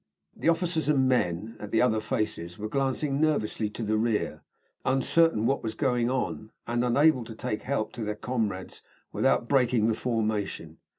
The 0.35 0.49
officers 0.49 0.89
and 0.89 1.07
men 1.07 1.55
at 1.59 1.69
the 1.69 1.79
other 1.83 1.99
faces 1.99 2.57
were 2.57 2.67
glancing 2.67 3.21
nervously 3.21 3.69
to 3.69 3.83
the 3.83 3.97
rear, 3.97 4.41
uncertain 4.83 5.45
what 5.45 5.61
was 5.61 5.75
going 5.75 6.09
on, 6.09 6.49
and 6.65 6.83
unable 6.83 7.23
to 7.23 7.35
take 7.35 7.61
help 7.61 7.91
to 7.93 8.03
their 8.03 8.15
comrades 8.15 8.81
without 9.11 9.47
breaking 9.47 9.85
the 9.85 9.93
formation. 9.93 10.79